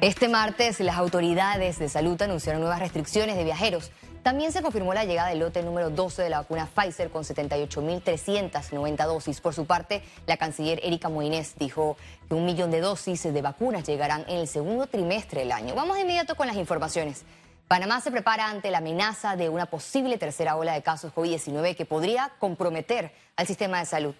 Este 0.00 0.28
martes, 0.28 0.80
las 0.80 0.96
autoridades 0.96 1.78
de 1.78 1.90
salud 1.90 2.20
anunciaron 2.22 2.62
nuevas 2.62 2.78
restricciones 2.80 3.36
de 3.36 3.44
viajeros. 3.44 3.90
También 4.22 4.50
se 4.50 4.62
confirmó 4.62 4.94
la 4.94 5.04
llegada 5.04 5.28
del 5.28 5.40
lote 5.40 5.62
número 5.62 5.90
12 5.90 6.22
de 6.22 6.30
la 6.30 6.38
vacuna 6.38 6.66
Pfizer 6.74 7.10
con 7.10 7.22
78.390 7.22 9.06
dosis. 9.06 9.42
Por 9.42 9.52
su 9.52 9.66
parte, 9.66 10.02
la 10.26 10.38
canciller 10.38 10.80
Erika 10.82 11.10
Moines 11.10 11.54
dijo 11.58 11.98
que 12.26 12.34
un 12.34 12.46
millón 12.46 12.70
de 12.70 12.80
dosis 12.80 13.24
de 13.24 13.42
vacunas 13.42 13.84
llegarán 13.84 14.24
en 14.26 14.38
el 14.38 14.48
segundo 14.48 14.86
trimestre 14.86 15.40
del 15.40 15.52
año. 15.52 15.74
Vamos 15.74 15.96
de 15.96 16.02
inmediato 16.02 16.34
con 16.34 16.46
las 16.46 16.56
informaciones. 16.56 17.24
Panamá 17.68 18.00
se 18.00 18.10
prepara 18.10 18.48
ante 18.48 18.70
la 18.70 18.78
amenaza 18.78 19.36
de 19.36 19.50
una 19.50 19.66
posible 19.66 20.16
tercera 20.16 20.56
ola 20.56 20.72
de 20.72 20.82
casos 20.82 21.12
COVID-19 21.12 21.76
que 21.76 21.84
podría 21.84 22.32
comprometer 22.38 23.12
al 23.36 23.46
sistema 23.46 23.80
de 23.80 23.84
salud. 23.84 24.14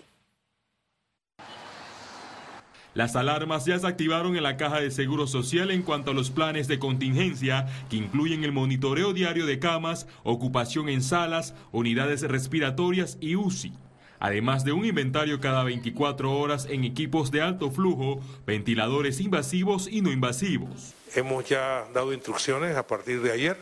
Las 2.92 3.14
alarmas 3.14 3.66
ya 3.66 3.78
se 3.78 3.86
activaron 3.86 4.36
en 4.36 4.42
la 4.42 4.56
Caja 4.56 4.80
de 4.80 4.90
Seguro 4.90 5.28
Social 5.28 5.70
en 5.70 5.82
cuanto 5.82 6.10
a 6.10 6.14
los 6.14 6.30
planes 6.30 6.66
de 6.66 6.80
contingencia 6.80 7.68
que 7.88 7.96
incluyen 7.96 8.42
el 8.42 8.50
monitoreo 8.50 9.12
diario 9.12 9.46
de 9.46 9.60
camas, 9.60 10.08
ocupación 10.24 10.88
en 10.88 11.00
salas, 11.00 11.54
unidades 11.70 12.22
respiratorias 12.22 13.16
y 13.20 13.36
UCI. 13.36 13.72
Además 14.18 14.64
de 14.64 14.72
un 14.72 14.84
inventario 14.84 15.40
cada 15.40 15.62
24 15.62 16.36
horas 16.36 16.66
en 16.68 16.82
equipos 16.82 17.30
de 17.30 17.42
alto 17.42 17.70
flujo, 17.70 18.20
ventiladores 18.44 19.20
invasivos 19.20 19.88
y 19.90 20.02
no 20.02 20.10
invasivos. 20.10 20.94
Hemos 21.14 21.48
ya 21.48 21.86
dado 21.94 22.12
instrucciones 22.12 22.76
a 22.76 22.86
partir 22.86 23.22
de 23.22 23.30
ayer 23.30 23.56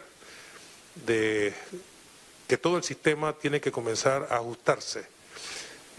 de 1.06 1.52
que 2.48 2.56
todo 2.56 2.78
el 2.78 2.82
sistema 2.82 3.34
tiene 3.34 3.60
que 3.60 3.70
comenzar 3.70 4.26
a 4.30 4.36
ajustarse 4.36 5.17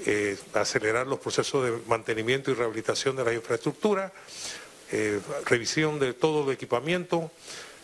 eh, 0.05 0.37
acelerar 0.53 1.07
los 1.07 1.19
procesos 1.19 1.65
de 1.65 1.77
mantenimiento 1.87 2.51
y 2.51 2.53
rehabilitación 2.53 3.15
de 3.15 3.25
la 3.25 3.33
infraestructura, 3.33 4.11
eh, 4.91 5.19
revisión 5.45 5.99
de 5.99 6.13
todo 6.13 6.45
el 6.45 6.53
equipamiento, 6.53 7.31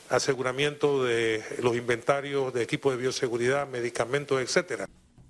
aseguramiento 0.10 1.04
de 1.04 1.44
los 1.62 1.76
inventarios 1.76 2.54
de 2.54 2.64
equipos 2.64 2.94
de 2.94 3.02
bioseguridad, 3.02 3.68
medicamentos, 3.68 4.42
etcétera. 4.42 4.88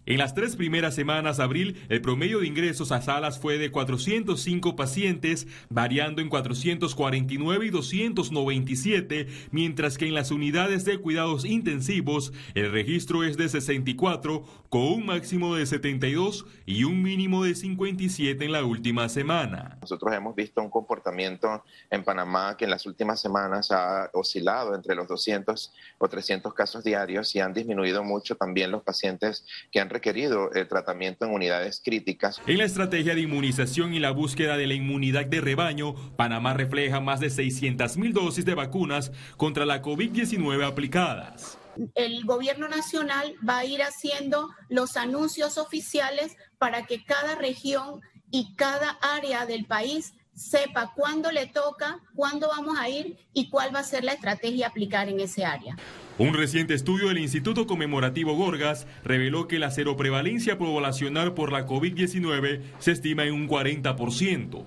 En 0.08 0.20
las 0.20 0.36
tres 0.36 0.56
primeras 0.56 0.94
semanas 0.94 1.38
de 1.38 1.44
abril, 1.44 1.84
el 1.89 2.00
promedio 2.00 2.39
de 2.39 2.45
ingresos 2.45 2.92
a 2.92 3.02
salas 3.02 3.39
fue 3.39 3.58
de 3.58 3.72
405 3.72 4.75
pacientes, 4.75 5.48
variando 5.70 6.22
en 6.22 6.30
449 6.30 7.66
y 7.66 7.70
297, 7.72 9.28
mientras 9.50 9.98
que 9.98 10.06
en 10.06 10.14
las 10.14 10.30
unidades 10.30 10.86
de 10.86 11.00
cuidados 11.00 11.44
intensivos 11.44 12.33
el 12.53 12.72
registro 12.72 13.23
es 13.23 13.36
de 13.36 13.50
64, 13.50 14.44
con 14.70 14.83
un 14.83 15.08
máximo 15.08 15.56
de 15.56 15.66
72 15.66 16.45
y 16.67 16.83
un 16.83 17.02
mínimo 17.02 17.44
de 17.44 17.56
57 17.56 18.45
en 18.45 18.52
la 18.52 18.64
última 18.64 19.09
semana. 19.09 19.80
Nosotros 19.81 20.14
hemos 20.14 20.36
visto 20.36 20.61
un 20.61 20.70
comportamiento 20.70 21.64
en 21.89 22.03
Panamá 22.03 22.58
que 22.58 22.66
en 22.66 22.72
las 22.72 22.86
últimas 22.86 23.20
semanas 23.20 23.72
ha 23.72 24.11
oscilado 24.14 24.76
entre 24.76 24.94
los 24.94 25.08
200 25.08 25.73
o 25.98 26.08
300 26.08 26.53
casos 26.53 26.83
diarios 26.83 27.36
y 27.36 27.39
han 27.39 27.53
disminuido 27.53 28.03
mucho 28.03 28.36
también 28.36 28.70
los 28.70 28.83
pacientes 28.83 29.45
que 29.72 29.80
han 29.80 29.89
requerido 29.96 30.52
el 30.52 30.68
tratamiento 30.68 31.26
en 31.26 31.32
unidades 31.32 31.82
críticas. 31.84 32.42
En 32.46 32.58
la 32.58 32.66
estrategia 32.66 33.16
de 33.16 33.22
inmunización 33.22 33.94
y 33.94 34.00
la 34.00 34.12
búsqueda 34.12 34.58
de 34.58 34.68
la 34.68 34.74
inmunidad 34.74 35.26
de 35.26 35.40
rebaño, 35.40 35.96
Panamá 36.18 36.54
refleja 36.54 37.00
más 37.00 37.22
de 37.22 37.30
600 37.30 37.98
mil 37.98 38.12
dosis 38.12 38.44
de 38.44 38.56
vacunas 38.56 39.12
contra 39.38 39.66
la 39.66 39.82
COVID-19 39.82 40.66
aplicadas. 40.66 41.58
El 41.94 42.26
gobierno 42.26 42.68
nacional 42.68 43.36
va 43.48 43.60
a 43.60 43.66
ir 43.66 43.82
haciendo 43.82 44.50
los 44.70 44.98
anuncios 44.98 45.58
oficiales 45.58 46.36
para 46.58 46.86
que 46.86 47.04
cada 47.04 47.36
región 47.36 48.02
y 48.32 48.54
cada 48.56 48.98
área 49.02 49.46
del 49.46 49.66
país 49.66 50.14
sepa 50.36 50.94
cuándo 50.95 51.31
le 51.31 51.47
toca, 51.47 52.00
cuándo 52.14 52.50
vamos 52.50 52.78
a 52.78 52.89
ir 52.89 53.17
y 53.33 53.50
cuál 53.50 53.73
va 53.73 53.80
a 53.80 53.83
ser 53.83 54.03
la 54.03 54.14
estrategia 54.14 54.67
a 54.67 54.69
aplicar 54.69 55.09
en 55.09 55.19
ese 55.19 55.45
área. 55.45 55.75
Un 56.17 56.33
reciente 56.33 56.73
estudio 56.73 57.09
del 57.09 57.17
Instituto 57.17 57.67
Conmemorativo 57.67 58.36
Gorgas 58.36 58.88
reveló 59.03 59.47
que 59.47 59.59
la 59.59 59.72
seroprevalencia 59.72 60.58
poblacional 60.58 61.33
por 61.33 61.52
la 61.52 61.65
COVID-19 61.65 62.61
se 62.80 62.92
estima 62.92 63.26
en 63.26 63.33
un 63.33 63.49
40%. 63.49 64.64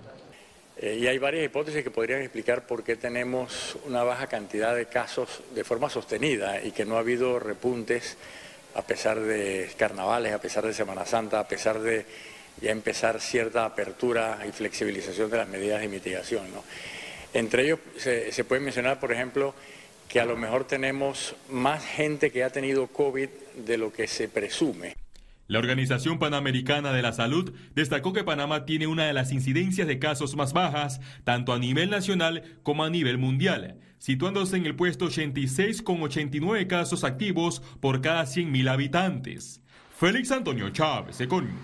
Eh, 0.81 0.99
y 1.01 1.07
hay 1.07 1.19
varias 1.19 1.45
hipótesis 1.45 1.83
que 1.83 1.91
podrían 1.91 2.21
explicar 2.21 2.67
por 2.67 2.85
qué 2.85 2.97
tenemos 2.97 3.77
una 3.87 4.05
baja 4.05 4.27
cantidad 4.27 4.77
de 4.77 4.87
casos 4.87 5.41
de 5.55 5.65
forma 5.65 5.91
sostenida 5.91 6.63
y 6.63 6.71
que 6.71 6.85
no 6.85 6.97
ha 6.97 7.01
habido 7.01 7.41
repuntes 7.41 8.17
a 8.75 8.83
pesar 8.83 9.19
de 9.19 9.71
carnavales, 9.77 10.33
a 10.33 10.41
pesar 10.41 10.65
de 10.65 10.73
Semana 10.73 11.05
Santa, 11.05 11.41
a 11.41 11.49
pesar 11.49 11.81
de 11.81 12.07
ya 12.61 12.71
empezar 12.71 13.21
cierta 13.21 13.65
apertura 13.65 14.41
y 14.49 14.53
flexibilización 14.53 15.31
de 15.31 15.37
las 15.37 15.49
medidas 15.49 15.81
de 15.81 15.89
mitigación. 15.89 16.47
Entre 17.35 17.65
ellos 17.65 17.79
se, 17.97 18.33
se 18.33 18.45
puede 18.45 18.61
mencionar, 18.61 19.01
por 19.01 19.13
ejemplo, 19.13 19.55
que 20.09 20.21
a 20.21 20.25
lo 20.25 20.37
mejor 20.37 20.65
tenemos 20.65 21.37
más 21.51 21.85
gente 21.85 22.31
que 22.31 22.43
ha 22.43 22.51
tenido 22.51 22.87
COVID 22.87 23.29
de 23.67 23.79
lo 23.79 23.93
que 23.93 24.09
se 24.09 24.29
presume. 24.29 24.97
La 25.49 25.59
Organización 25.59 26.19
Panamericana 26.19 26.93
de 26.93 27.01
la 27.01 27.15
Salud 27.15 27.55
destacó 27.75 28.13
que 28.13 28.23
Panamá 28.23 28.67
tiene 28.67 28.87
una 28.87 29.07
de 29.07 29.15
las 29.15 29.33
incidencias 29.33 29.87
de 29.87 29.99
casos 29.99 30.37
más 30.37 30.53
bajas, 30.53 31.01
tanto 31.25 31.55
a 31.55 31.59
nivel 31.59 31.89
nacional 31.89 32.59
como 32.63 32.85
a 32.85 32.91
nivel 32.91 33.17
mundial, 33.17 33.79
situándose 33.97 34.59
en 34.59 34.67
el 34.67 34.77
puesto 34.77 35.07
86 35.07 35.81
con 35.81 36.03
89 36.03 36.67
casos 36.67 37.03
activos 37.03 37.63
por 37.81 38.03
cada 38.03 38.25
100.000 38.25 38.71
habitantes. 38.71 39.63
Félix 39.97 40.31
Antonio 40.33 40.69
Chávez, 40.69 41.19
Econius. 41.19 41.55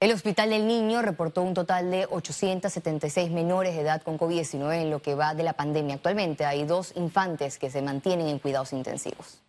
El 0.00 0.12
Hospital 0.12 0.48
del 0.48 0.66
Niño 0.66 1.02
reportó 1.02 1.42
un 1.42 1.52
total 1.52 1.90
de 1.90 2.06
876 2.10 3.30
menores 3.30 3.74
de 3.74 3.82
edad 3.82 4.00
con 4.00 4.18
COVID-19 4.18 4.80
en 4.80 4.90
lo 4.90 5.02
que 5.02 5.14
va 5.14 5.34
de 5.34 5.42
la 5.42 5.52
pandemia. 5.52 5.96
Actualmente 5.96 6.46
hay 6.46 6.64
dos 6.64 6.94
infantes 6.96 7.58
que 7.58 7.68
se 7.68 7.82
mantienen 7.82 8.28
en 8.28 8.38
cuidados 8.38 8.72
intensivos. 8.72 9.42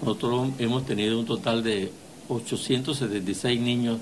Nosotros 0.00 0.48
hemos 0.58 0.84
tenido 0.84 1.16
un 1.16 1.26
total 1.26 1.62
de 1.62 1.92
876 2.28 3.60
niños 3.60 4.00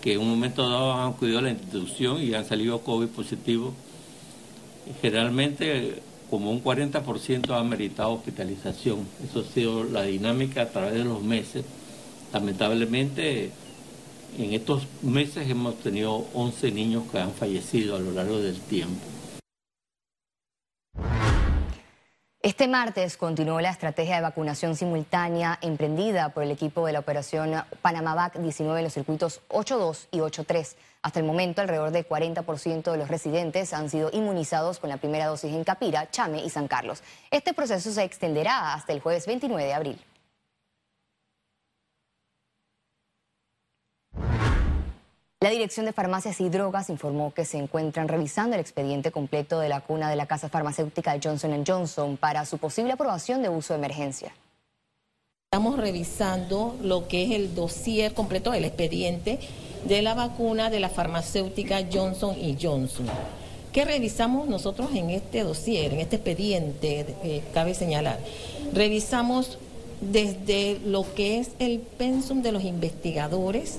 que 0.00 0.12
en 0.12 0.20
un 0.20 0.30
momento 0.30 0.70
dado 0.70 0.92
han 0.92 1.14
acudido 1.14 1.40
a 1.40 1.42
la 1.42 1.50
institución 1.50 2.22
y 2.22 2.32
han 2.32 2.44
salido 2.44 2.82
COVID 2.82 3.08
positivo. 3.08 3.74
Generalmente 5.02 6.02
como 6.30 6.52
un 6.52 6.62
40% 6.62 7.50
han 7.50 7.68
meritado 7.68 8.12
hospitalización. 8.12 9.08
Eso 9.28 9.40
ha 9.40 9.52
sido 9.52 9.82
la 9.82 10.02
dinámica 10.02 10.62
a 10.62 10.68
través 10.68 10.94
de 10.94 11.02
los 11.04 11.20
meses. 11.20 11.64
Lamentablemente 12.32 13.50
en 14.38 14.52
estos 14.52 14.86
meses 15.02 15.48
hemos 15.48 15.78
tenido 15.80 16.26
11 16.34 16.70
niños 16.72 17.04
que 17.10 17.18
han 17.18 17.32
fallecido 17.32 17.96
a 17.96 17.98
lo 17.98 18.12
largo 18.12 18.38
del 18.38 18.60
tiempo. 18.60 19.04
Este 22.46 22.68
martes 22.68 23.16
continuó 23.16 23.60
la 23.60 23.70
estrategia 23.70 24.14
de 24.14 24.22
vacunación 24.22 24.76
simultánea 24.76 25.58
emprendida 25.62 26.28
por 26.28 26.44
el 26.44 26.52
equipo 26.52 26.86
de 26.86 26.92
la 26.92 27.00
operación 27.00 27.52
Panamavac 27.82 28.38
19 28.38 28.78
en 28.78 28.84
los 28.84 28.92
circuitos 28.92 29.40
8.2 29.48 30.06
y 30.12 30.18
8.3. 30.18 30.76
Hasta 31.02 31.18
el 31.18 31.26
momento, 31.26 31.60
alrededor 31.60 31.90
del 31.90 32.06
40% 32.06 32.92
de 32.92 32.98
los 32.98 33.08
residentes 33.08 33.72
han 33.72 33.90
sido 33.90 34.10
inmunizados 34.12 34.78
con 34.78 34.90
la 34.90 34.98
primera 34.98 35.26
dosis 35.26 35.52
en 35.52 35.64
Capira, 35.64 36.08
Chame 36.12 36.44
y 36.44 36.50
San 36.50 36.68
Carlos. 36.68 37.02
Este 37.32 37.52
proceso 37.52 37.90
se 37.90 38.04
extenderá 38.04 38.74
hasta 38.74 38.92
el 38.92 39.00
jueves 39.00 39.26
29 39.26 39.64
de 39.64 39.74
abril. 39.74 39.98
La 45.46 45.52
Dirección 45.52 45.86
de 45.86 45.92
Farmacias 45.92 46.40
y 46.40 46.48
Drogas 46.48 46.90
informó 46.90 47.32
que 47.32 47.44
se 47.44 47.56
encuentran 47.56 48.08
revisando 48.08 48.56
el 48.56 48.60
expediente 48.60 49.12
completo 49.12 49.60
de 49.60 49.68
la 49.68 49.80
cuna 49.80 50.10
de 50.10 50.16
la 50.16 50.26
casa 50.26 50.48
farmacéutica 50.48 51.20
Johnson 51.22 51.62
Johnson 51.64 52.16
para 52.16 52.44
su 52.44 52.58
posible 52.58 52.94
aprobación 52.94 53.42
de 53.42 53.48
uso 53.48 53.72
de 53.72 53.78
emergencia. 53.78 54.34
Estamos 55.44 55.78
revisando 55.78 56.76
lo 56.82 57.06
que 57.06 57.22
es 57.22 57.30
el 57.30 57.54
dossier 57.54 58.12
completo 58.12 58.50
del 58.50 58.64
expediente 58.64 59.38
de 59.84 60.02
la 60.02 60.14
vacuna 60.14 60.68
de 60.68 60.80
la 60.80 60.88
farmacéutica 60.88 61.84
Johnson 61.92 62.34
Johnson. 62.60 63.06
¿Qué 63.72 63.84
revisamos 63.84 64.48
nosotros 64.48 64.90
en 64.96 65.10
este 65.10 65.44
dossier, 65.44 65.94
en 65.94 66.00
este 66.00 66.16
expediente, 66.16 67.06
eh, 67.22 67.44
cabe 67.54 67.74
señalar? 67.74 68.18
Revisamos 68.72 69.58
desde 70.00 70.80
lo 70.84 71.06
que 71.14 71.38
es 71.38 71.50
el 71.60 71.78
pensum 71.78 72.42
de 72.42 72.50
los 72.50 72.64
investigadores, 72.64 73.78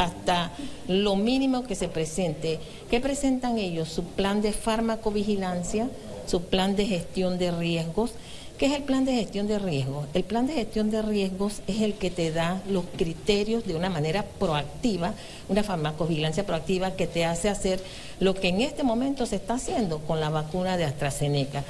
hasta 0.00 0.50
lo 0.88 1.16
mínimo 1.16 1.64
que 1.64 1.74
se 1.74 1.88
presente. 1.88 2.58
¿Qué 2.90 3.00
presentan 3.00 3.58
ellos? 3.58 3.88
Su 3.88 4.04
plan 4.04 4.40
de 4.42 4.52
farmacovigilancia, 4.52 5.88
su 6.26 6.42
plan 6.44 6.76
de 6.76 6.86
gestión 6.86 7.38
de 7.38 7.50
riesgos. 7.50 8.12
¿Qué 8.58 8.66
es 8.66 8.72
el 8.72 8.82
plan 8.82 9.04
de 9.04 9.14
gestión 9.14 9.46
de 9.46 9.58
riesgos? 9.58 10.06
El 10.12 10.24
plan 10.24 10.46
de 10.46 10.54
gestión 10.54 10.90
de 10.90 11.00
riesgos 11.02 11.62
es 11.66 11.80
el 11.80 11.94
que 11.94 12.10
te 12.10 12.30
da 12.30 12.60
los 12.68 12.84
criterios 12.96 13.66
de 13.66 13.74
una 13.74 13.88
manera 13.88 14.22
proactiva, 14.22 15.14
una 15.48 15.62
farmacovigilancia 15.62 16.44
proactiva 16.44 16.92
que 16.92 17.06
te 17.06 17.24
hace 17.24 17.48
hacer 17.48 17.82
lo 18.20 18.34
que 18.34 18.48
en 18.48 18.60
este 18.60 18.82
momento 18.82 19.24
se 19.24 19.36
está 19.36 19.54
haciendo 19.54 20.00
con 20.00 20.20
la 20.20 20.28
vacuna 20.28 20.76
de 20.76 20.84
AstraZeneca. 20.84 21.64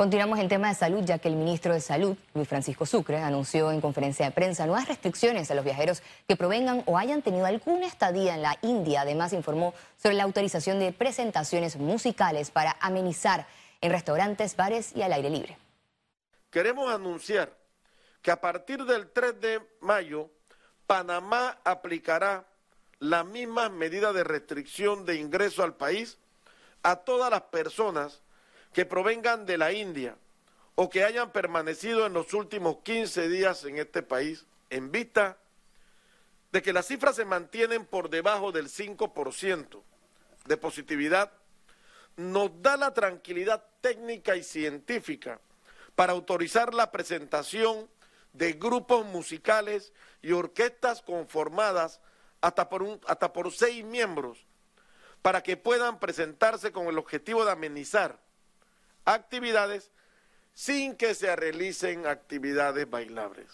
Continuamos 0.00 0.38
en 0.38 0.48
tema 0.48 0.68
de 0.68 0.76
salud, 0.76 1.02
ya 1.04 1.18
que 1.18 1.26
el 1.26 1.34
ministro 1.34 1.74
de 1.74 1.80
Salud, 1.80 2.16
Luis 2.32 2.46
Francisco 2.46 2.86
Sucre, 2.86 3.16
anunció 3.16 3.72
en 3.72 3.80
conferencia 3.80 4.26
de 4.26 4.30
prensa 4.30 4.64
nuevas 4.64 4.86
restricciones 4.86 5.50
a 5.50 5.56
los 5.56 5.64
viajeros 5.64 6.04
que 6.28 6.36
provengan 6.36 6.84
o 6.86 6.96
hayan 6.96 7.20
tenido 7.20 7.46
alguna 7.46 7.88
estadía 7.88 8.36
en 8.36 8.42
la 8.42 8.56
India. 8.62 9.00
Además, 9.00 9.32
informó 9.32 9.74
sobre 10.00 10.14
la 10.14 10.22
autorización 10.22 10.78
de 10.78 10.92
presentaciones 10.92 11.78
musicales 11.78 12.52
para 12.52 12.76
amenizar 12.78 13.48
en 13.80 13.90
restaurantes, 13.90 14.54
bares 14.54 14.94
y 14.94 15.02
al 15.02 15.12
aire 15.14 15.30
libre. 15.30 15.58
Queremos 16.50 16.94
anunciar 16.94 17.52
que 18.22 18.30
a 18.30 18.40
partir 18.40 18.84
del 18.84 19.10
3 19.10 19.40
de 19.40 19.60
mayo, 19.80 20.30
Panamá 20.86 21.58
aplicará 21.64 22.44
la 23.00 23.24
misma 23.24 23.68
medida 23.68 24.12
de 24.12 24.22
restricción 24.22 25.04
de 25.04 25.16
ingreso 25.16 25.64
al 25.64 25.74
país 25.74 26.18
a 26.84 26.94
todas 26.94 27.32
las 27.32 27.42
personas 27.42 28.22
que 28.72 28.84
provengan 28.84 29.46
de 29.46 29.58
la 29.58 29.72
India 29.72 30.16
o 30.74 30.88
que 30.88 31.04
hayan 31.04 31.32
permanecido 31.32 32.06
en 32.06 32.12
los 32.12 32.34
últimos 32.34 32.78
15 32.84 33.28
días 33.28 33.64
en 33.64 33.78
este 33.78 34.02
país, 34.02 34.46
en 34.70 34.92
vista 34.92 35.38
de 36.52 36.62
que 36.62 36.72
las 36.72 36.86
cifras 36.86 37.16
se 37.16 37.24
mantienen 37.24 37.84
por 37.84 38.10
debajo 38.10 38.52
del 38.52 38.68
5% 38.68 39.82
de 40.46 40.56
positividad, 40.56 41.32
nos 42.16 42.62
da 42.62 42.76
la 42.76 42.94
tranquilidad 42.94 43.64
técnica 43.80 44.36
y 44.36 44.42
científica 44.42 45.40
para 45.94 46.12
autorizar 46.12 46.74
la 46.74 46.90
presentación 46.90 47.88
de 48.32 48.52
grupos 48.52 49.04
musicales 49.04 49.92
y 50.22 50.32
orquestas 50.32 51.02
conformadas 51.02 52.00
hasta 52.40 52.68
por, 52.68 53.00
hasta 53.06 53.32
por 53.32 53.52
seis 53.52 53.84
miembros, 53.84 54.46
para 55.22 55.42
que 55.42 55.56
puedan 55.56 55.98
presentarse 55.98 56.70
con 56.70 56.86
el 56.86 56.98
objetivo 56.98 57.44
de 57.44 57.50
amenizar 57.50 58.20
actividades 59.14 59.90
sin 60.52 60.96
que 60.96 61.14
se 61.14 61.34
realicen 61.36 62.06
actividades 62.06 62.90
bailables. 62.90 63.46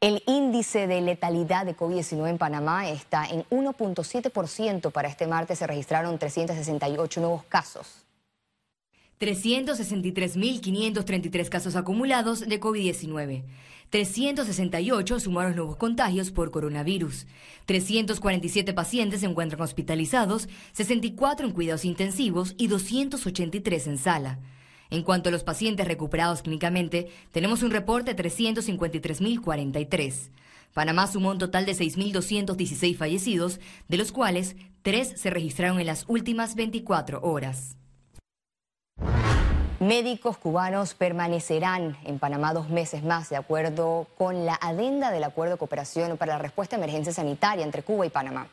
El 0.00 0.22
índice 0.26 0.86
de 0.86 1.00
letalidad 1.00 1.64
de 1.64 1.74
COVID-19 1.74 2.28
en 2.28 2.38
Panamá 2.38 2.88
está 2.88 3.24
en 3.26 3.44
1.7%. 3.44 4.92
Para 4.92 5.08
este 5.08 5.26
martes 5.26 5.58
se 5.58 5.66
registraron 5.66 6.18
368 6.18 7.20
nuevos 7.20 7.44
casos. 7.44 8.04
363.533 9.18 11.48
casos 11.48 11.76
acumulados 11.76 12.40
de 12.40 12.60
COVID-19. 12.60 13.42
368 13.90 15.20
sumaron 15.20 15.56
nuevos 15.56 15.76
contagios 15.76 16.30
por 16.30 16.50
coronavirus. 16.50 17.26
347 17.66 18.72
pacientes 18.72 19.20
se 19.20 19.26
encuentran 19.26 19.60
hospitalizados, 19.62 20.48
64 20.72 21.46
en 21.46 21.52
cuidados 21.52 21.84
intensivos 21.84 22.54
y 22.58 22.68
283 22.68 23.86
en 23.86 23.98
sala. 23.98 24.38
En 24.90 25.02
cuanto 25.02 25.28
a 25.28 25.32
los 25.32 25.44
pacientes 25.44 25.88
recuperados 25.88 26.42
clínicamente, 26.42 27.08
tenemos 27.32 27.62
un 27.62 27.70
reporte 27.70 28.14
de 28.14 28.24
353.043. 28.24 30.30
Panamá 30.72 31.06
sumó 31.06 31.30
un 31.30 31.38
total 31.38 31.66
de 31.66 31.72
6.216 31.72 32.96
fallecidos, 32.96 33.60
de 33.88 33.96
los 33.96 34.12
cuales 34.12 34.56
3 34.82 35.14
se 35.16 35.30
registraron 35.30 35.80
en 35.80 35.86
las 35.86 36.04
últimas 36.06 36.54
24 36.54 37.20
horas. 37.22 37.76
Médicos 39.80 40.38
cubanos 40.38 40.94
permanecerán 40.94 41.98
en 42.04 42.18
Panamá 42.18 42.54
dos 42.54 42.70
meses 42.70 43.04
más, 43.04 43.28
de 43.28 43.36
acuerdo 43.36 44.06
con 44.16 44.46
la 44.46 44.54
adenda 44.54 45.10
del 45.10 45.22
Acuerdo 45.22 45.52
de 45.52 45.58
Cooperación 45.58 46.16
para 46.16 46.32
la 46.32 46.38
Respuesta 46.38 46.76
a 46.76 46.78
Emergencia 46.78 47.12
Sanitaria 47.12 47.62
entre 47.62 47.82
Cuba 47.82 48.06
y 48.06 48.08
Panamá. 48.08 48.48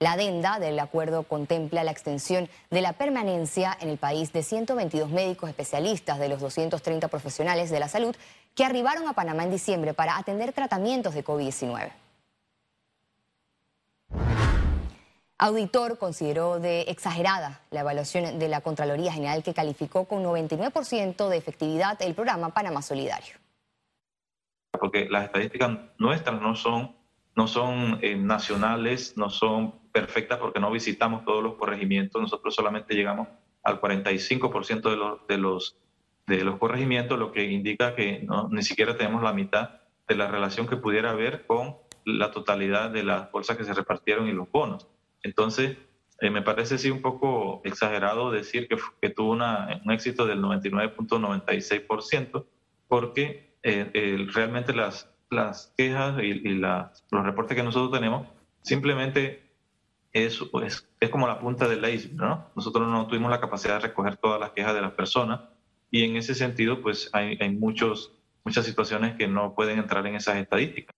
La 0.00 0.12
adenda 0.12 0.58
del 0.58 0.76
acuerdo 0.80 1.22
contempla 1.22 1.84
la 1.84 1.92
extensión 1.92 2.48
de 2.70 2.80
la 2.80 2.94
permanencia 2.94 3.78
en 3.80 3.90
el 3.90 3.96
país 3.96 4.32
de 4.32 4.42
122 4.42 5.08
médicos 5.10 5.48
especialistas 5.48 6.18
de 6.18 6.28
los 6.28 6.40
230 6.40 7.06
profesionales 7.06 7.70
de 7.70 7.78
la 7.78 7.86
salud 7.86 8.16
que 8.56 8.64
arribaron 8.64 9.06
a 9.06 9.12
Panamá 9.12 9.44
en 9.44 9.52
diciembre 9.52 9.94
para 9.94 10.18
atender 10.18 10.52
tratamientos 10.52 11.14
de 11.14 11.24
COVID-19. 11.24 11.92
Auditor 15.38 15.98
consideró 15.98 16.58
de 16.60 16.82
exagerada 16.82 17.60
la 17.70 17.80
evaluación 17.80 18.38
de 18.38 18.48
la 18.48 18.62
Contraloría 18.62 19.12
General 19.12 19.42
que 19.42 19.52
calificó 19.52 20.06
con 20.06 20.24
99% 20.24 21.28
de 21.28 21.36
efectividad 21.36 22.00
el 22.00 22.14
programa 22.14 22.54
Panamá 22.54 22.80
Solidario. 22.80 23.34
Porque 24.72 25.08
las 25.10 25.24
estadísticas 25.24 25.78
nuestras 25.98 26.40
no 26.40 26.56
son, 26.56 26.96
no 27.34 27.48
son 27.48 27.98
eh, 28.00 28.16
nacionales, 28.16 29.16
no 29.16 29.28
son 29.28 29.74
perfectas 29.92 30.38
porque 30.38 30.60
no 30.60 30.70
visitamos 30.70 31.24
todos 31.26 31.42
los 31.42 31.54
corregimientos, 31.54 32.20
nosotros 32.20 32.54
solamente 32.54 32.94
llegamos 32.94 33.28
al 33.62 33.80
45% 33.80 34.90
de 34.90 34.96
los, 34.96 35.26
de, 35.26 35.38
los, 35.38 35.76
de 36.26 36.44
los 36.44 36.58
corregimientos, 36.58 37.18
lo 37.18 37.32
que 37.32 37.44
indica 37.44 37.94
que 37.94 38.20
no, 38.20 38.48
ni 38.48 38.62
siquiera 38.62 38.96
tenemos 38.96 39.22
la 39.22 39.34
mitad 39.34 39.80
de 40.08 40.14
la 40.14 40.28
relación 40.28 40.66
que 40.66 40.76
pudiera 40.76 41.10
haber 41.10 41.46
con 41.46 41.76
la 42.06 42.30
totalidad 42.30 42.90
de 42.90 43.02
las 43.02 43.30
bolsas 43.32 43.56
que 43.56 43.64
se 43.64 43.74
repartieron 43.74 44.28
y 44.28 44.32
los 44.32 44.50
bonos. 44.50 44.86
Entonces, 45.26 45.76
eh, 46.20 46.30
me 46.30 46.42
parece 46.42 46.78
sí 46.78 46.90
un 46.90 47.02
poco 47.02 47.60
exagerado 47.64 48.30
decir 48.30 48.68
que, 48.68 48.76
tuvo 49.10 49.32
un 49.32 49.42
éxito 49.90 50.24
del 50.24 50.40
99.96% 50.40 52.46
porque 52.86 53.56
eh, 53.62 54.26
realmente 54.32 54.72
las, 54.72 55.10
las 55.30 55.74
quejas 55.76 56.22
y, 56.22 56.54
los 56.54 57.02
reportes 57.10 57.56
que 57.56 57.64
nosotros 57.64 57.90
tenemos 57.90 58.28
simplemente 58.62 59.42
es, 60.12 60.40
es, 60.62 60.88
es 61.00 61.10
como 61.10 61.26
la 61.26 61.40
punta 61.40 61.66
del 61.68 61.84
iceberg, 61.84 62.14
¿no? 62.14 62.46
Nosotros 62.54 62.86
no 62.88 63.08
tuvimos 63.08 63.30
la 63.30 63.40
capacidad 63.40 63.74
de 63.74 63.88
recoger 63.88 64.16
todas 64.16 64.40
las 64.40 64.52
quejas 64.52 64.74
de 64.74 64.82
las 64.82 64.92
personas 64.92 65.40
y 65.90 66.04
en 66.04 66.16
ese 66.16 66.36
sentido 66.36 66.80
pues 66.80 67.10
hay, 67.12 67.36
hay 67.40 67.50
muchos, 67.50 68.12
muchas 68.44 68.64
situaciones 68.64 69.16
que 69.16 69.26
no 69.26 69.56
pueden 69.56 69.80
entrar 69.80 70.06
en 70.06 70.14
esas 70.14 70.36
estadísticas. 70.36 70.94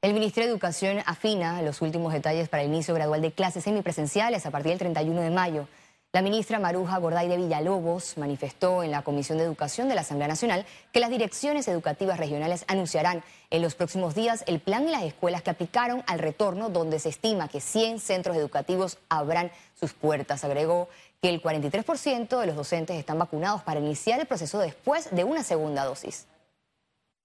El 0.00 0.14
Ministerio 0.14 0.46
de 0.46 0.52
Educación 0.52 1.02
afina 1.06 1.60
los 1.60 1.82
últimos 1.82 2.12
detalles 2.12 2.48
para 2.48 2.62
el 2.62 2.68
inicio 2.68 2.94
gradual 2.94 3.20
de 3.20 3.32
clases 3.32 3.64
semipresenciales 3.64 4.46
a 4.46 4.52
partir 4.52 4.70
del 4.70 4.78
31 4.78 5.22
de 5.22 5.30
mayo. 5.30 5.66
La 6.12 6.22
ministra 6.22 6.60
Maruja 6.60 6.98
Gorday 6.98 7.26
de 7.26 7.36
Villalobos 7.36 8.16
manifestó 8.16 8.84
en 8.84 8.92
la 8.92 9.02
Comisión 9.02 9.38
de 9.38 9.44
Educación 9.44 9.88
de 9.88 9.96
la 9.96 10.02
Asamblea 10.02 10.28
Nacional 10.28 10.66
que 10.92 11.00
las 11.00 11.10
direcciones 11.10 11.66
educativas 11.66 12.18
regionales 12.18 12.64
anunciarán 12.68 13.24
en 13.50 13.60
los 13.60 13.74
próximos 13.74 14.14
días 14.14 14.44
el 14.46 14.60
plan 14.60 14.88
y 14.88 14.92
las 14.92 15.02
escuelas 15.02 15.42
que 15.42 15.50
aplicaron 15.50 16.04
al 16.06 16.20
retorno, 16.20 16.68
donde 16.68 17.00
se 17.00 17.08
estima 17.08 17.48
que 17.48 17.60
100 17.60 17.98
centros 17.98 18.36
educativos 18.36 18.98
abran 19.08 19.50
sus 19.74 19.94
puertas. 19.94 20.44
Agregó 20.44 20.88
que 21.20 21.28
el 21.28 21.42
43% 21.42 22.38
de 22.38 22.46
los 22.46 22.54
docentes 22.54 22.96
están 22.96 23.18
vacunados 23.18 23.62
para 23.62 23.80
iniciar 23.80 24.20
el 24.20 24.26
proceso 24.26 24.60
después 24.60 25.10
de 25.10 25.24
una 25.24 25.42
segunda 25.42 25.84
dosis. 25.84 26.28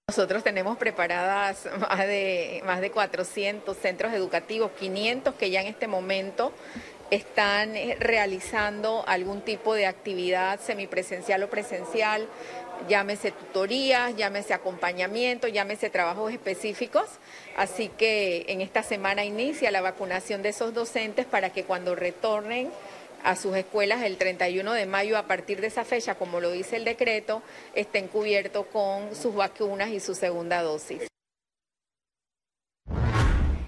Nosotros 0.08 0.44
tenemos 0.44 0.76
preparadas 0.76 1.66
más 1.80 2.06
de, 2.06 2.62
más 2.66 2.82
de 2.82 2.90
400 2.90 3.74
centros 3.74 4.12
educativos, 4.12 4.70
500 4.78 5.34
que 5.34 5.50
ya 5.50 5.62
en 5.62 5.66
este 5.66 5.88
momento 5.88 6.52
están 7.10 7.74
eh, 7.74 7.96
realizando 7.98 9.02
algún 9.08 9.40
tipo 9.40 9.74
de 9.74 9.86
actividad 9.86 10.60
semipresencial 10.60 11.42
o 11.42 11.48
presencial, 11.48 12.28
llámese 12.86 13.32
tutorías, 13.32 14.14
llámese 14.14 14.52
acompañamiento, 14.52 15.48
llámese 15.48 15.88
trabajos 15.88 16.32
específicos. 16.32 17.06
Así 17.56 17.88
que 17.88 18.44
en 18.48 18.60
esta 18.60 18.82
semana 18.82 19.24
inicia 19.24 19.70
la 19.70 19.80
vacunación 19.80 20.42
de 20.42 20.50
esos 20.50 20.74
docentes 20.74 21.24
para 21.24 21.50
que 21.50 21.64
cuando 21.64 21.94
retornen 21.94 22.70
a 23.24 23.34
sus 23.34 23.56
escuelas 23.56 24.02
el 24.02 24.18
31 24.18 24.72
de 24.72 24.86
mayo 24.86 25.18
a 25.18 25.26
partir 25.26 25.60
de 25.60 25.66
esa 25.66 25.84
fecha, 25.84 26.14
como 26.14 26.40
lo 26.40 26.52
dice 26.52 26.76
el 26.76 26.84
decreto, 26.84 27.42
estén 27.74 28.06
cubiertos 28.06 28.66
con 28.66 29.14
sus 29.16 29.34
vacunas 29.34 29.88
y 29.88 29.98
su 29.98 30.14
segunda 30.14 30.62
dosis. 30.62 31.08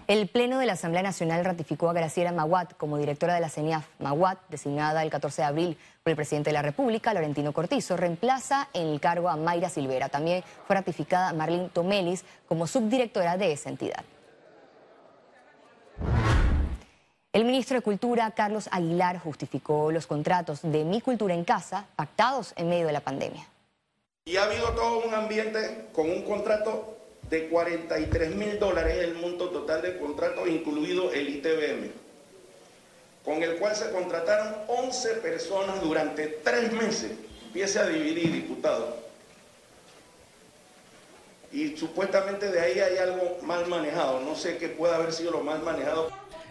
El 0.06 0.28
Pleno 0.28 0.60
de 0.60 0.66
la 0.66 0.74
Asamblea 0.74 1.02
Nacional 1.02 1.44
ratificó 1.44 1.90
a 1.90 1.92
Graciela 1.92 2.30
Maguat 2.30 2.74
como 2.76 2.96
directora 2.96 3.34
de 3.34 3.40
la 3.40 3.48
CENIAF. 3.48 3.88
Maguat, 3.98 4.38
designada 4.48 5.02
el 5.02 5.10
14 5.10 5.42
de 5.42 5.48
abril 5.48 5.78
por 6.04 6.12
el 6.12 6.16
presidente 6.16 6.50
de 6.50 6.54
la 6.54 6.62
República, 6.62 7.12
Laurentino 7.12 7.52
Cortizo, 7.52 7.96
reemplaza 7.96 8.68
en 8.72 8.86
el 8.86 9.00
cargo 9.00 9.28
a 9.28 9.36
Mayra 9.36 9.68
Silvera. 9.68 10.08
También 10.08 10.44
fue 10.64 10.76
ratificada 10.76 11.32
Marlene 11.32 11.70
Tomelis 11.70 12.24
como 12.46 12.68
subdirectora 12.68 13.36
de 13.36 13.50
esa 13.50 13.68
entidad. 13.68 14.04
El 17.36 17.44
ministro 17.44 17.76
de 17.76 17.82
Cultura, 17.82 18.30
Carlos 18.30 18.66
Aguilar, 18.72 19.18
justificó 19.18 19.92
los 19.92 20.06
contratos 20.06 20.60
de 20.62 20.84
Mi 20.84 21.02
Cultura 21.02 21.34
en 21.34 21.44
Casa 21.44 21.84
pactados 21.94 22.54
en 22.56 22.70
medio 22.70 22.86
de 22.86 22.94
la 22.94 23.00
pandemia. 23.00 23.46
Y 24.24 24.38
ha 24.38 24.44
habido 24.44 24.70
todo 24.70 25.06
un 25.06 25.12
ambiente 25.12 25.88
con 25.92 26.08
un 26.08 26.22
contrato 26.22 26.96
de 27.28 27.48
43 27.48 28.34
mil 28.34 28.58
dólares, 28.58 28.96
el 29.04 29.16
monto 29.16 29.50
total 29.50 29.82
del 29.82 29.98
contrato, 29.98 30.46
incluido 30.46 31.12
el 31.12 31.28
ITBM, 31.28 31.90
con 33.22 33.42
el 33.42 33.58
cual 33.58 33.76
se 33.76 33.90
contrataron 33.90 34.54
11 34.68 35.16
personas 35.16 35.82
durante 35.82 36.28
tres 36.42 36.72
meses. 36.72 37.12
Empiece 37.48 37.78
a 37.78 37.86
dividir, 37.86 38.32
diputado. 38.32 38.96
Y 41.52 41.76
supuestamente 41.76 42.50
de 42.50 42.60
ahí 42.60 42.80
hay 42.80 42.96
algo 42.96 43.36
mal 43.42 43.66
manejado. 43.66 44.20
No 44.20 44.36
sé 44.36 44.56
qué 44.56 44.70
puede 44.70 44.94
haber 44.94 45.12
sido 45.12 45.32
lo 45.32 45.42
mal 45.42 45.60
manejado. 45.62 46.08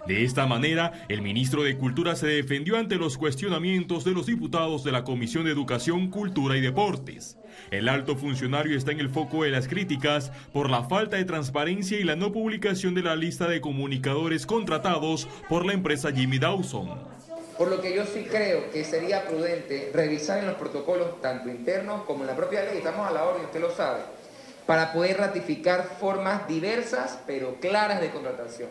De 0.08 0.24
esta 0.24 0.46
manera, 0.46 0.92
el 1.10 1.24
ministro 1.24 1.64
de 1.64 1.78
Cultura 1.78 2.16
se 2.16 2.28
defendió 2.28 2.78
ante 2.78 2.96
los 2.96 3.18
cuestionamientos 3.18 4.04
de 4.04 4.12
los 4.12 4.28
diputados 4.28 4.84
de 4.84 4.92
la 4.92 5.04
Comisión 5.04 5.46
de 5.46 5.52
Educación, 5.52 6.12
Cultura 6.12 6.56
y 6.56 6.62
Deportes. 6.62 7.38
El 7.72 7.90
alto 7.90 8.16
funcionario 8.16 8.78
está 8.78 8.92
en 8.92 9.00
el 9.00 9.10
foco 9.10 9.44
de 9.44 9.50
las 9.50 9.68
críticas 9.68 10.32
por 10.54 10.70
la 10.70 10.84
falta 10.84 11.18
de 11.18 11.26
transparencia 11.26 12.00
y 12.00 12.04
la 12.04 12.16
no 12.16 12.32
publicación 12.32 12.94
de 12.94 13.02
la 13.02 13.16
lista 13.16 13.48
de 13.48 13.62
comunicadores 13.62 14.46
contratados 14.46 15.28
por 15.50 15.66
la 15.66 15.74
empresa 15.74 16.12
Jimmy 16.12 16.38
Dawson. 16.38 16.90
Por 17.58 17.70
lo 17.70 17.82
que 17.82 17.96
yo 17.96 18.06
sí 18.06 18.28
creo 18.30 18.70
que 18.70 18.84
sería 18.84 19.26
prudente 19.26 19.90
revisar 19.92 20.38
en 20.38 20.46
los 20.46 20.56
protocolos, 20.56 21.20
tanto 21.20 21.50
internos 21.50 22.04
como 22.04 22.22
en 22.22 22.28
la 22.28 22.36
propia 22.36 22.64
ley, 22.64 22.78
estamos 22.78 23.08
a 23.08 23.12
la 23.12 23.24
orden, 23.24 23.46
usted 23.46 23.62
lo 23.62 23.72
sabe, 23.72 24.02
para 24.68 24.94
poder 24.94 25.18
ratificar 25.18 25.96
formas 26.00 26.48
diversas 26.48 27.18
pero 27.26 27.56
claras 27.60 28.02
de 28.02 28.10
contratación, 28.10 28.70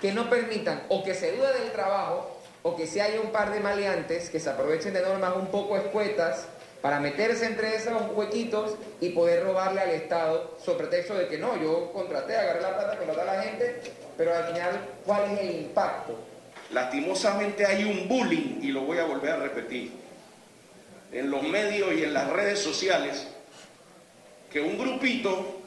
que 0.00 0.12
no 0.12 0.30
permitan 0.30 0.84
o 0.88 1.02
que 1.02 1.14
se 1.14 1.32
dude 1.32 1.52
del 1.60 1.72
trabajo 1.72 2.38
o 2.62 2.76
que 2.76 2.86
si 2.86 3.00
haya 3.00 3.20
un 3.20 3.30
par 3.30 3.52
de 3.52 3.60
maleantes 3.60 4.30
que 4.30 4.40
se 4.40 4.50
aprovechen 4.50 4.92
de 4.92 5.02
normas 5.02 5.36
un 5.36 5.46
poco 5.46 5.76
escuetas 5.76 6.46
para 6.80 7.00
meterse 7.00 7.46
entre 7.46 7.74
esos 7.74 7.92
huequitos 8.14 8.76
y 9.00 9.10
poder 9.10 9.44
robarle 9.44 9.80
al 9.80 9.90
Estado 9.90 10.56
sobre 10.64 10.86
pretexto 10.86 11.14
de 11.14 11.26
que 11.28 11.38
no, 11.38 11.60
yo 11.60 11.92
contraté, 11.92 12.36
agarré 12.36 12.60
la 12.60 12.76
plata, 12.76 12.98
contraté 12.98 13.20
a 13.20 13.24
la 13.24 13.42
gente, 13.42 13.80
pero 14.16 14.34
al 14.34 14.44
final, 14.46 14.80
¿cuál 15.04 15.32
es 15.32 15.40
el 15.40 15.50
impacto? 15.62 16.16
Lastimosamente 16.70 17.66
hay 17.66 17.84
un 17.84 18.08
bullying, 18.08 18.60
y 18.62 18.68
lo 18.68 18.82
voy 18.82 18.98
a 18.98 19.04
volver 19.04 19.30
a 19.30 19.36
repetir, 19.36 19.90
en 21.10 21.30
los 21.30 21.42
medios 21.42 21.92
y 21.94 22.04
en 22.04 22.14
las 22.14 22.30
redes 22.30 22.60
sociales, 22.60 23.26
que 24.52 24.60
un 24.60 24.78
grupito 24.78 25.57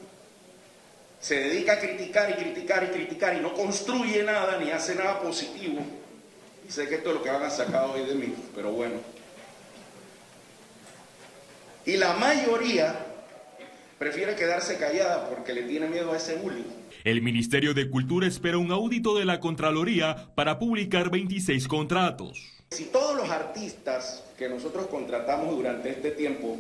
se 1.22 1.36
dedica 1.36 1.74
a 1.74 1.80
criticar 1.80 2.32
y 2.32 2.34
criticar 2.34 2.84
y 2.84 2.88
criticar 2.88 3.38
y 3.38 3.42
no 3.42 3.54
construye 3.54 4.24
nada 4.24 4.58
ni 4.58 4.72
hace 4.72 4.96
nada 4.96 5.22
positivo. 5.22 5.80
Y 6.68 6.72
sé 6.72 6.90
que 6.90 6.96
esto 6.96 7.10
es 7.10 7.16
lo 7.16 7.24
que 7.24 7.30
van 7.30 7.44
a 7.44 7.50
sacar 7.50 7.86
hoy 7.86 8.04
de 8.06 8.16
mí, 8.16 8.34
pero 8.56 8.72
bueno. 8.72 8.96
Y 11.86 11.98
la 11.98 12.14
mayoría 12.14 13.06
prefiere 14.00 14.36
quedarse 14.36 14.78
callada 14.78 15.30
porque 15.30 15.54
le 15.54 15.64
tiene 15.64 15.88
miedo 15.88 16.12
a 16.12 16.18
ese 16.18 16.36
bullying. 16.38 16.64
El 17.04 17.22
Ministerio 17.22 17.76
de 17.76 17.90
Cultura 17.90 18.28
espera 18.28 18.58
un 18.58 18.72
audito 18.72 19.16
de 19.16 19.26
la 19.26 19.40
Contraloría 19.40 20.30
para 20.34 20.58
publicar 20.58 21.12
26 21.12 21.68
contratos. 21.68 22.44
Si 22.72 22.86
todos 22.86 23.16
los 23.16 23.30
artistas 23.30 24.24
que 24.38 24.50
nosotros 24.50 24.88
contratamos 24.88 25.56
durante 25.56 25.90
este 25.90 26.12
tiempo, 26.12 26.58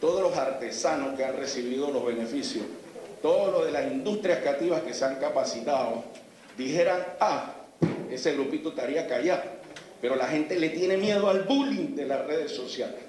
todos 0.00 0.22
los 0.22 0.38
artesanos 0.38 1.16
que 1.16 1.24
han 1.24 1.36
recibido 1.36 1.90
los 1.90 2.04
beneficios, 2.06 2.64
todos 3.22 3.52
los 3.52 3.66
de 3.66 3.72
las 3.72 3.90
industrias 3.90 4.38
creativas 4.38 4.82
que 4.82 4.94
se 4.94 5.04
han 5.04 5.16
capacitado, 5.16 6.04
dijeran, 6.56 7.00
ah, 7.20 7.54
ese 8.10 8.32
grupito 8.34 8.70
estaría 8.70 9.06
callado. 9.06 9.42
Pero 10.00 10.16
la 10.16 10.26
gente 10.26 10.58
le 10.58 10.70
tiene 10.70 10.96
miedo 10.96 11.28
al 11.28 11.42
bullying 11.42 11.94
de 11.94 12.06
las 12.06 12.26
redes 12.26 12.52
sociales. 12.52 13.00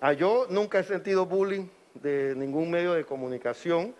Ah, 0.00 0.12
yo 0.12 0.46
nunca 0.48 0.78
he 0.78 0.84
sentido 0.84 1.26
bullying 1.26 1.66
de 1.94 2.34
ningún 2.36 2.70
medio 2.70 2.92
de 2.92 3.04
comunicación. 3.04 3.94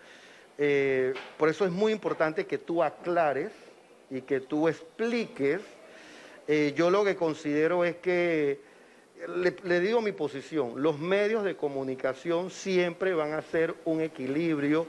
Eh, 0.57 1.13
por 1.37 1.49
eso 1.49 1.65
es 1.65 1.73
muy 1.73 1.93
importante 1.93 2.47
que 2.47 2.59
tú 2.59 2.83
aclares 2.83 3.51
y 4.11 4.21
que 4.23 4.41
tú 4.41 4.69
expliques. 4.69 5.61
Eh, 6.47 6.73
yo 6.77 6.91
lo 6.91 7.05
que 7.05 7.17
considero 7.17 7.85
es 7.85 7.97
que, 7.97 8.61
le, 9.37 9.55
le 9.65 9.81
digo 9.81 10.01
mi 10.01 10.13
posición, 10.13 10.81
los 10.83 10.99
medios 10.99 11.45
de 11.45 11.57
comunicación 11.57 12.51
siempre 12.51 13.13
van 13.13 13.33
a 13.35 13.43
ser 13.43 13.75
un 13.85 14.01
equilibrio 14.01 14.87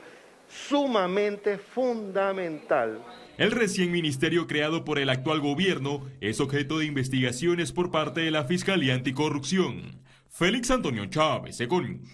sumamente 0.51 1.57
fundamental. 1.57 3.03
El 3.37 3.51
recién 3.51 3.91
ministerio 3.91 4.45
creado 4.47 4.83
por 4.83 4.99
el 4.99 5.09
actual 5.09 5.39
gobierno 5.39 6.05
es 6.19 6.39
objeto 6.39 6.79
de 6.79 6.85
investigaciones 6.85 7.71
por 7.71 7.89
parte 7.89 8.21
de 8.21 8.31
la 8.31 8.43
Fiscalía 8.43 8.93
Anticorrupción. 8.93 10.01
Félix 10.29 10.69
Antonio 10.71 11.05
Chávez, 11.07 11.59
Econius. 11.59 12.07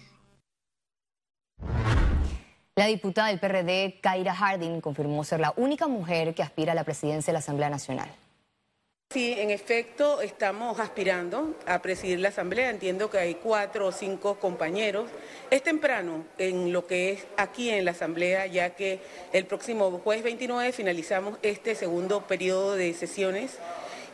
La 2.76 2.86
diputada 2.86 3.28
del 3.28 3.40
PRD, 3.40 3.98
Kaira 4.00 4.32
Harding, 4.32 4.80
confirmó 4.80 5.24
ser 5.24 5.40
la 5.40 5.52
única 5.56 5.88
mujer 5.88 6.34
que 6.34 6.44
aspira 6.44 6.72
a 6.72 6.74
la 6.76 6.84
presidencia 6.84 7.32
de 7.32 7.34
la 7.34 7.40
Asamblea 7.40 7.70
Nacional. 7.70 8.08
Sí, 9.10 9.32
en 9.38 9.48
efecto, 9.48 10.20
estamos 10.20 10.78
aspirando 10.80 11.56
a 11.64 11.80
presidir 11.80 12.20
la 12.20 12.28
Asamblea. 12.28 12.68
Entiendo 12.68 13.08
que 13.08 13.16
hay 13.16 13.36
cuatro 13.36 13.86
o 13.86 13.92
cinco 13.92 14.38
compañeros. 14.38 15.08
Es 15.50 15.62
temprano 15.62 16.26
en 16.36 16.74
lo 16.74 16.86
que 16.86 17.12
es 17.12 17.26
aquí 17.38 17.70
en 17.70 17.86
la 17.86 17.92
Asamblea, 17.92 18.44
ya 18.48 18.76
que 18.76 19.00
el 19.32 19.46
próximo 19.46 19.90
jueves 20.04 20.24
29 20.24 20.72
finalizamos 20.72 21.38
este 21.40 21.74
segundo 21.74 22.26
periodo 22.26 22.76
de 22.76 22.92
sesiones 22.92 23.56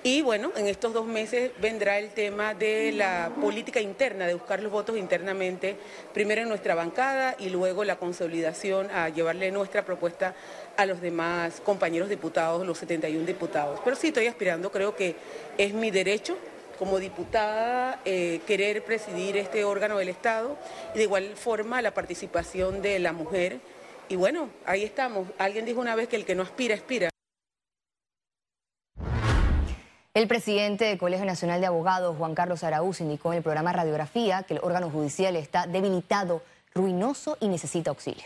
y 0.07 0.21
bueno, 0.21 0.53
en 0.55 0.67
estos 0.67 0.93
dos 0.93 1.07
meses 1.07 1.51
vendrá 1.63 1.99
el 1.99 2.11
tema 2.11 2.53
de 2.53 2.93
la 2.93 3.33
política 3.41 3.81
interna, 3.81 4.27
de 4.27 4.35
buscar 4.35 4.63
los 4.63 4.71
votos 4.71 4.99
internamente, 4.99 5.79
primero 6.13 6.43
en 6.43 6.49
nuestra 6.51 6.75
bancada 6.75 7.37
y 7.39 7.49
luego 7.49 7.85
la 7.85 7.97
consolidación 7.97 8.91
a 8.91 9.09
llevarle 9.09 9.51
nuestra 9.51 9.87
propuesta 9.87 10.35
a 10.77 10.85
los 10.85 11.01
demás 11.01 11.63
compañeros 11.63 12.11
diputados, 12.11 12.67
los 12.67 12.77
71 12.77 13.25
diputados. 13.25 13.81
Pero 13.83 13.97
sí 13.97 14.09
estoy 14.09 14.27
aspirando, 14.27 14.71
creo 14.71 14.95
que 14.95 15.17
es 15.57 15.73
mi 15.73 15.91
derecho 15.91 16.37
como 16.79 16.99
diputada 16.99 17.99
eh, 18.05 18.43
querer 18.47 18.85
presidir 18.85 19.39
este 19.39 19.65
órgano 19.65 19.97
del 19.97 20.11
Estado 20.11 20.59
y 20.95 20.99
de 20.99 21.05
igual 21.05 21.35
forma 21.35 21.81
la 21.81 21.95
participación 21.95 22.83
de 22.83 22.99
la 22.99 23.15
mujer. 23.15 23.59
Y 24.11 24.17
bueno, 24.17 24.51
ahí 24.67 24.85
estamos. 24.85 25.29
Alguien 25.39 25.65
dijo 25.65 25.81
una 25.81 25.97
vez 25.97 26.09
que 26.09 26.17
el 26.17 26.27
que 26.27 26.35
no 26.35 26.43
aspira, 26.43 26.75
aspira. 26.75 27.14
El 30.15 30.29
presidente 30.29 30.85
del 30.85 30.97
Colegio 30.97 31.27
Nacional 31.27 31.61
de 31.61 31.67
Abogados, 31.67 32.17
Juan 32.17 32.37
Carlos 32.37 32.63
Araúz, 32.63 33.01
indicó 33.01 33.33
en 33.33 33.39
el 33.39 33.43
programa 33.43 33.73
Radiografía 33.73 34.45
que 34.45 34.55
el 34.55 34.61
órgano 34.63 34.89
judicial 34.89 35.35
está 35.35 35.67
debilitado, 35.67 36.41
ruinoso 36.73 37.37
y 37.41 37.49
necesita 37.49 37.91
auxilio. 37.91 38.23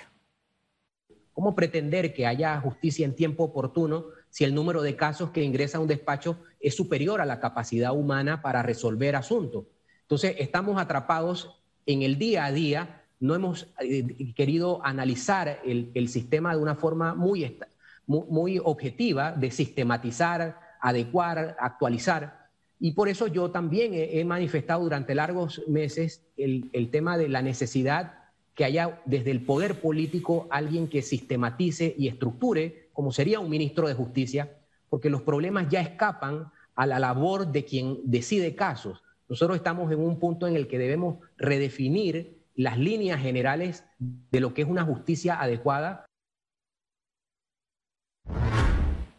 ¿Cómo 1.33 1.55
pretender 1.55 2.13
que 2.13 2.27
haya 2.27 2.61
justicia 2.61 3.07
en 3.07 3.17
tiempo 3.17 3.45
oportuno 3.45 4.05
si 4.29 4.45
el 4.45 4.55
número 4.55 4.83
de 4.83 4.97
casos 4.97 5.31
que 5.31 5.43
ingresa 5.43 5.79
a 5.79 5.81
un 5.81 5.89
despacho 5.89 6.37
es 6.61 6.77
superior 6.77 7.23
a 7.23 7.25
la 7.25 7.41
capacidad 7.41 7.95
humana 7.95 8.43
para 8.43 8.63
resolver 8.63 9.17
asuntos? 9.17 9.65
Entonces, 10.03 10.37
estamos 10.39 10.79
atrapados 10.79 11.63
en 11.87 12.03
el 12.03 12.19
día 12.19 12.45
a 12.45 12.53
día, 12.53 13.03
no 13.19 13.35
hemos 13.35 13.67
eh, 13.81 14.35
querido 14.35 14.85
analizar 14.85 15.63
el, 15.65 16.09
sistema 16.11 16.55
de 16.55 16.61
una 16.61 16.75
forma 16.75 17.15
muy, 17.15 17.59
muy 18.07 18.61
objetiva, 18.63 19.33
de 19.33 19.51
sistematizar 19.51 20.68
adecuar, 20.81 21.57
actualizar. 21.59 22.49
Y 22.81 22.93
por 22.93 23.09
eso 23.09 23.27
yo 23.27 23.51
también 23.51 23.93
he, 23.95 24.25
manifestado 24.25 24.83
durante 24.83 25.15
largos 25.15 25.63
meses 25.67 26.23
el, 26.37 26.71
el, 26.73 26.91
tema 26.91 27.19
de 27.19 27.29
la 27.29 27.43
necesidad 27.43 28.15
que 28.55 28.65
haya 28.65 29.01
desde 29.05 29.31
el 29.31 29.45
poder 29.45 29.81
político 29.81 30.47
alguien 30.51 30.89
que 30.89 31.03
sistematice 31.03 31.95
y 31.99 32.09
estructure, 32.09 32.89
como 32.93 33.13
sería 33.13 33.41
un 33.41 33.51
ministro 33.51 33.89
de 33.89 33.95
justicia, 33.95 34.57
porque 34.89 35.11
los 35.11 35.23
problemas 35.23 35.69
ya 35.69 35.81
escapan 35.81 36.51
a 36.75 36.87
la 36.87 36.99
labor 36.99 37.51
de 37.51 37.65
quien 37.65 37.99
decide 38.05 38.55
casos. 38.55 39.03
Nosotros 39.29 39.57
estamos 39.57 39.91
en 39.93 39.99
un 39.99 40.19
punto 40.19 40.47
en 40.47 40.57
el 40.57 40.69
que 40.69 40.79
debemos 40.79 41.19
redefinir 41.37 42.39
las 42.55 42.79
líneas 42.79 43.21
generales 43.21 43.85
de 43.99 44.41
lo 44.41 44.55
que 44.55 44.63
es 44.63 44.69
una 44.69 44.85
justicia 44.85 45.41
adecuada 45.41 46.08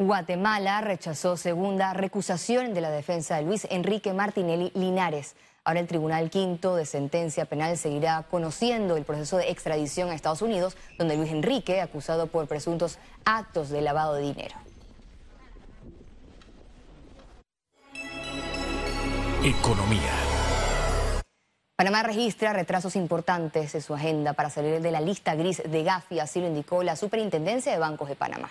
Guatemala 0.01 0.79
rechazó 0.79 1.36
segunda 1.36 1.91
recusación 1.91 2.74
de 2.74 2.79
la 2.79 2.89
defensa 2.89 3.36
de 3.36 3.41
Luis 3.41 3.68
Enrique 3.70 4.13
Martinelli 4.13 4.72
Linares. 4.74 5.36
Ahora 5.65 5.82
el 5.82 5.88
Tribunal 5.88 6.29
Quinto 6.29 6.77
de 6.77 6.86
Sentencia 6.86 7.44
Penal 7.44 7.77
seguirá 7.77 8.24
conociendo 8.32 8.96
el 8.96 9.03
proceso 9.03 9.36
de 9.36 9.51
extradición 9.51 10.10
a 10.10 10.15
Estados 10.15 10.41
Unidos, 10.41 10.77
donde 10.98 11.18
Luis 11.18 11.32
Enrique, 11.32 11.82
acusado 11.82 12.27
por 12.27 12.48
presuntos 12.48 12.98
actos 13.25 13.68
de 13.68 13.82
lavado 13.82 14.13
de 14.13 14.22
dinero. 14.22 14.56
Economía. 19.44 20.13
Panamá 21.75 22.03
registra 22.03 22.53
retrasos 22.53 22.96
importantes 22.96 23.75
en 23.75 23.82
su 23.82 23.94
agenda 23.94 24.32
para 24.32 24.50
salir 24.50 24.79
de 24.79 24.91
la 24.91 25.01
lista 25.01 25.36
gris 25.36 25.62
de 25.65 25.84
Gafi, 25.84 26.22
así 26.22 26.39
lo 26.39 26.48
indicó 26.48 26.84
la 26.84 26.96
Superintendencia 26.96 27.74
de 27.74 27.79
Bancos 27.79 28.08
de 28.08 28.15
Panamá. 28.15 28.50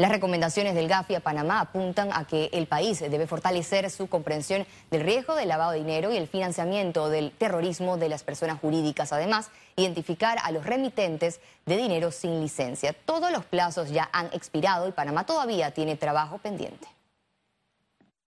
Las 0.00 0.12
recomendaciones 0.12 0.76
del 0.76 0.86
GAFI 0.86 1.16
a 1.16 1.20
Panamá 1.20 1.58
apuntan 1.58 2.10
a 2.12 2.24
que 2.24 2.50
el 2.52 2.68
país 2.68 3.00
debe 3.00 3.26
fortalecer 3.26 3.90
su 3.90 4.06
comprensión 4.06 4.64
del 4.92 5.02
riesgo 5.02 5.34
del 5.34 5.48
lavado 5.48 5.72
de 5.72 5.78
dinero 5.78 6.12
y 6.12 6.16
el 6.16 6.28
financiamiento 6.28 7.08
del 7.08 7.32
terrorismo 7.32 7.96
de 7.96 8.08
las 8.08 8.22
personas 8.22 8.60
jurídicas. 8.60 9.12
Además, 9.12 9.50
identificar 9.74 10.38
a 10.44 10.52
los 10.52 10.64
remitentes 10.64 11.40
de 11.66 11.76
dinero 11.76 12.12
sin 12.12 12.40
licencia. 12.40 12.92
Todos 12.92 13.32
los 13.32 13.44
plazos 13.44 13.90
ya 13.90 14.08
han 14.12 14.26
expirado 14.26 14.86
y 14.86 14.92
Panamá 14.92 15.26
todavía 15.26 15.72
tiene 15.72 15.96
trabajo 15.96 16.38
pendiente. 16.38 16.86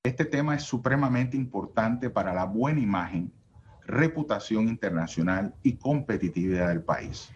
Este 0.03 0.25
tema 0.25 0.55
es 0.55 0.63
supremamente 0.63 1.37
importante 1.37 2.09
para 2.09 2.33
la 2.33 2.43
buena 2.43 2.81
imagen, 2.81 3.31
reputación 3.85 4.67
internacional 4.67 5.53
y 5.63 5.77
competitividad 5.77 6.67
del 6.67 6.81
país. 6.81 7.31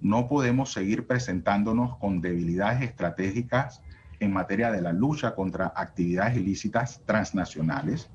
No 0.00 0.28
podemos 0.28 0.72
seguir 0.72 1.06
presentándonos 1.06 1.96
con 1.98 2.20
debilidades 2.20 2.82
estratégicas 2.82 3.82
en 4.20 4.32
materia 4.32 4.70
de 4.70 4.80
la 4.80 4.92
lucha 4.92 5.34
contra 5.34 5.72
actividades 5.74 6.36
ilícitas 6.36 7.02
transnacionales. 7.04 8.10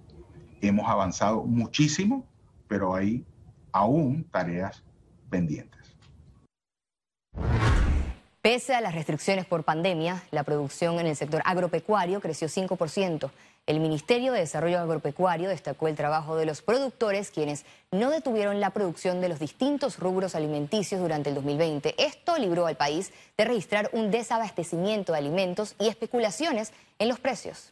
Hemos 0.61 0.89
avanzado 0.89 1.43
muchísimo, 1.43 2.25
pero 2.67 2.95
hay 2.95 3.25
aún 3.71 4.23
tareas 4.31 4.83
pendientes. 5.29 5.95
Pese 8.41 8.75
a 8.75 8.81
las 8.81 8.93
restricciones 8.93 9.45
por 9.45 9.63
pandemia, 9.63 10.23
la 10.31 10.43
producción 10.43 10.99
en 10.99 11.07
el 11.07 11.15
sector 11.15 11.41
agropecuario 11.45 12.19
creció 12.19 12.49
5%. 12.49 13.31
El 13.65 13.79
Ministerio 13.79 14.33
de 14.33 14.39
Desarrollo 14.39 14.79
Agropecuario 14.79 15.47
destacó 15.47 15.87
el 15.87 15.95
trabajo 15.95 16.35
de 16.35 16.45
los 16.45 16.61
productores, 16.61 17.31
quienes 17.31 17.63
no 17.91 18.09
detuvieron 18.09 18.59
la 18.59 18.71
producción 18.71 19.21
de 19.21 19.29
los 19.29 19.39
distintos 19.39 19.99
rubros 19.99 20.35
alimenticios 20.35 20.99
durante 20.99 21.29
el 21.29 21.35
2020. 21.35 21.95
Esto 21.97 22.37
libró 22.37 22.67
al 22.67 22.75
país 22.75 23.11
de 23.37 23.45
registrar 23.45 23.89
un 23.93 24.11
desabastecimiento 24.11 25.13
de 25.13 25.19
alimentos 25.19 25.75
y 25.79 25.87
especulaciones 25.87 26.73
en 26.99 27.07
los 27.07 27.21
precios. 27.21 27.71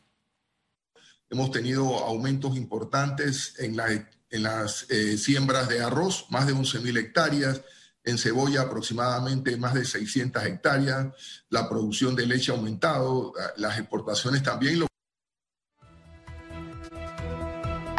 Hemos 1.29 1.51
tenido 1.51 1.97
aumentos 2.05 2.55
importantes 2.55 3.55
en, 3.59 3.75
las 3.75 4.89
eh, 4.89 5.17
siembras 5.17 5.67
de 5.67 5.83
arroz, 5.83 6.27
más 6.29 6.47
de 6.47 6.53
11.000 6.53 6.99
hectáreas, 6.99 7.61
en 8.05 8.17
cebolla 8.17 8.61
aproximadamente 8.61 9.57
más 9.57 9.73
de 9.73 9.83
600 9.83 10.43
hectáreas, 10.45 11.07
la 11.49 11.69
producción 11.69 12.15
de 12.15 12.25
leche 12.25 12.51
ha 12.51 12.55
aumentado, 12.55 13.33
las 13.57 13.77
exportaciones 13.77 14.41
también. 14.41 14.85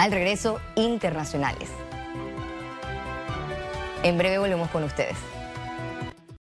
Al 0.02 0.10
regreso, 0.10 0.60
internacionales. 0.74 1.68
En 4.02 4.18
breve 4.18 4.38
volvemos 4.38 4.68
con 4.70 4.82
ustedes. 4.82 5.14